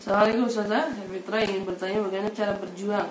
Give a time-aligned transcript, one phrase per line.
[0.00, 3.04] Assalamualaikum Ustazah Fitra ingin bertanya bagaimana cara berjuang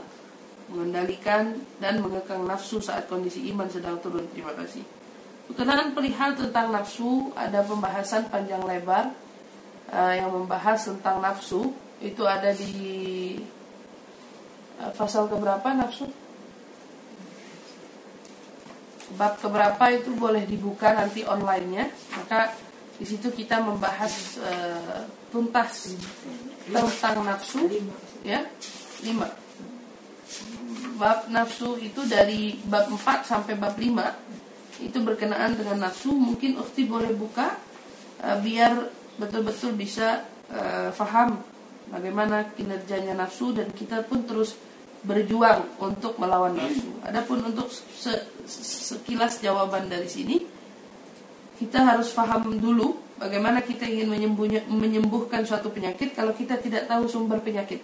[0.73, 4.25] Mengendalikan dan mengekang nafsu saat kondisi iman sedang turun.
[4.33, 4.81] Terima kasih.
[5.53, 9.13] Berkenaan perihal tentang nafsu Ada pembahasan panjang lebar
[9.93, 11.77] uh, Yang membahas tentang nafsu.
[12.01, 13.37] Itu ada di
[14.81, 14.89] uh,
[15.29, 16.09] keberapa nafsu?
[19.13, 21.85] Bab keberapa itu boleh dibuka nanti online-nya.
[22.17, 22.68] Maka
[22.99, 25.95] di situ kita membahas uh, tuntas
[26.67, 27.71] tentang nafsu
[28.27, 28.43] ya
[29.07, 29.31] lima
[30.99, 36.83] bab nafsu itu dari bab 4 sampai bab 5 itu berkenaan dengan nafsu mungkin ukti
[36.83, 37.55] boleh buka
[38.19, 41.39] uh, biar betul-betul bisa uh, faham
[41.87, 44.59] bagaimana kinerjanya nafsu dan kita pun terus
[44.99, 46.91] berjuang untuk melawan nafsu.
[47.07, 48.11] Adapun untuk se
[48.49, 50.58] sekilas jawaban dari sini
[51.59, 54.15] kita harus faham dulu Bagaimana kita ingin
[54.71, 57.83] menyembuhkan suatu penyakit kalau kita tidak tahu sumber penyakit?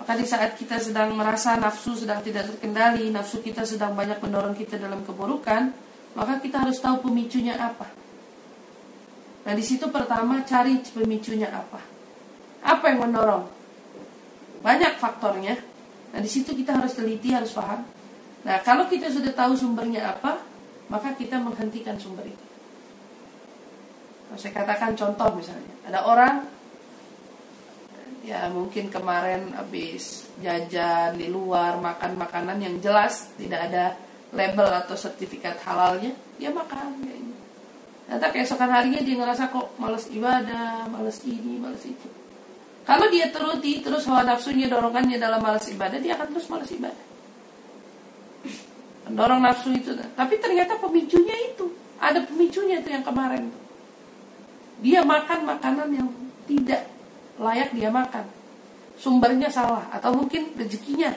[0.00, 4.56] Maka di saat kita sedang merasa nafsu sedang tidak terkendali, nafsu kita sedang banyak mendorong
[4.56, 5.68] kita dalam keburukan,
[6.16, 7.92] maka kita harus tahu pemicunya apa.
[9.44, 11.84] Nah, di situ pertama cari pemicunya apa.
[12.64, 13.44] Apa yang mendorong?
[14.64, 15.60] Banyak faktornya.
[16.16, 17.84] Nah, di situ kita harus teliti, harus paham.
[18.48, 20.53] Nah, kalau kita sudah tahu sumbernya apa,
[20.88, 22.46] maka kita menghentikan sumber itu.
[24.34, 26.34] Saya katakan contoh misalnya, ada orang
[28.24, 33.94] ya mungkin kemarin habis jajan di luar makan makanan yang jelas tidak ada
[34.34, 37.14] label atau sertifikat halalnya, dia makan ya.
[38.04, 42.08] Nanti keesokan harinya dia ngerasa kok males ibadah, males ini, males itu.
[42.84, 47.13] Kalau dia teruti terus hawa nafsunya dorongannya dalam males ibadah, dia akan terus males ibadah.
[49.04, 51.68] Mendorong nafsu itu, tapi ternyata pemicunya itu
[52.00, 53.52] ada pemicunya itu yang kemarin
[54.84, 56.08] dia makan makanan yang
[56.44, 56.84] tidak
[57.40, 58.28] layak dia makan.
[59.00, 61.08] Sumbernya salah atau mungkin rezekinya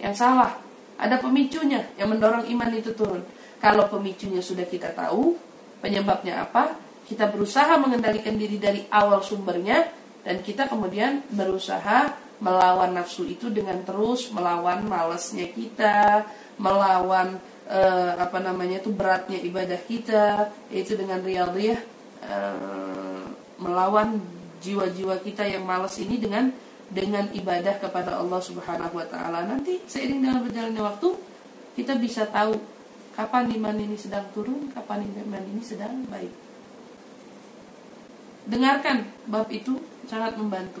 [0.00, 0.56] yang salah.
[0.96, 3.20] Ada pemicunya yang mendorong iman itu turun.
[3.60, 5.34] Kalau pemicunya sudah kita tahu,
[5.84, 9.84] penyebabnya apa, kita berusaha mengendalikan diri dari awal sumbernya
[10.22, 16.28] dan kita kemudian berusaha melawan nafsu itu dengan terus melawan malasnya kita,
[16.60, 21.94] melawan eh, apa namanya itu beratnya ibadah kita, yaitu dengan riyadhiyah
[22.24, 23.24] Eh,
[23.60, 24.16] melawan
[24.64, 26.48] jiwa-jiwa kita yang malas ini dengan
[26.88, 29.44] dengan ibadah kepada Allah Subhanahu wa taala.
[29.44, 31.08] Nanti seiring dengan berjalannya waktu
[31.76, 32.56] kita bisa tahu
[33.12, 36.32] kapan iman ini sedang turun, kapan iman ini sedang baik.
[38.48, 39.76] Dengarkan bab itu
[40.08, 40.80] sangat membantu.